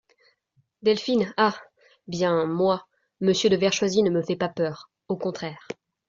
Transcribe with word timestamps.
Delphine 0.81 1.31
Ah! 1.37 1.53
bien, 2.07 2.47
moi, 2.47 2.87
Monsieur 3.19 3.51
de 3.51 3.55
Vertchoisi 3.55 4.01
ne 4.01 4.09
me 4.09 4.23
fait 4.23 4.35
pas 4.35 4.49
peur, 4.49 4.89
au 5.07 5.15
contraire… 5.15 5.67